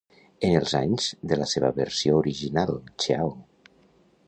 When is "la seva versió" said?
1.41-2.17